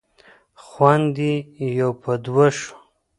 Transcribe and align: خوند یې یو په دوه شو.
خوند 0.65 1.15
یې 1.27 1.35
یو 1.79 1.91
په 2.01 2.11
دوه 2.25 2.47
شو. 2.57 2.73